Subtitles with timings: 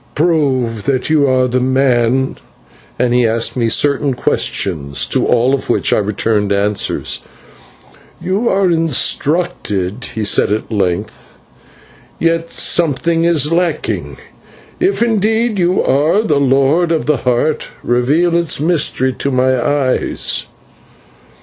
[0.15, 2.39] "Prove that you are the man"
[2.97, 7.19] and he asked me certain, secret questions, to all of which I returned answers.
[8.19, 11.37] "You are instructed," he said at length,
[12.17, 14.17] "yet something is lacking;
[14.79, 20.45] if, indeed, you are the Lord of the Heart, reveal its mystery to my eyes."